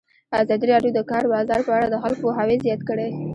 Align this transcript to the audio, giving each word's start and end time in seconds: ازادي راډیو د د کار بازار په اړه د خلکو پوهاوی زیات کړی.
ازادي 0.41 0.65
راډیو 0.73 0.91
د 0.95 0.95
د 0.99 1.07
کار 1.11 1.23
بازار 1.33 1.61
په 1.67 1.71
اړه 1.77 1.87
د 1.89 1.95
خلکو 2.03 2.21
پوهاوی 2.23 2.57
زیات 2.65 2.81
کړی. 2.89 3.09